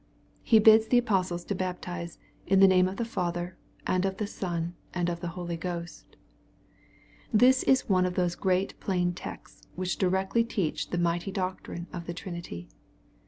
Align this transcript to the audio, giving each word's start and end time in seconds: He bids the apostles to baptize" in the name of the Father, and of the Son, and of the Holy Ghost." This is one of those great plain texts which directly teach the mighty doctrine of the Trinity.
He 0.41 0.57
bids 0.57 0.87
the 0.87 0.97
apostles 0.97 1.45
to 1.45 1.53
baptize" 1.53 2.17
in 2.47 2.59
the 2.59 2.67
name 2.67 2.87
of 2.87 2.97
the 2.97 3.05
Father, 3.05 3.55
and 3.85 4.03
of 4.03 4.17
the 4.17 4.25
Son, 4.25 4.73
and 4.95 5.09
of 5.09 5.19
the 5.19 5.27
Holy 5.37 5.57
Ghost." 5.57 6.15
This 7.31 7.61
is 7.61 7.87
one 7.87 8.07
of 8.07 8.15
those 8.15 8.33
great 8.33 8.73
plain 8.79 9.13
texts 9.13 9.67
which 9.75 9.97
directly 9.97 10.43
teach 10.43 10.89
the 10.89 10.97
mighty 10.97 11.29
doctrine 11.31 11.85
of 11.93 12.07
the 12.07 12.15
Trinity. 12.15 12.67